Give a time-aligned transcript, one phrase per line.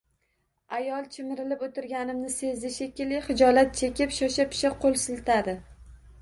[0.77, 5.57] Ayol chimirilib o‘tirganimni sezdi shekilli, xijolat chekib shosha-pisha qo‘l siltadi.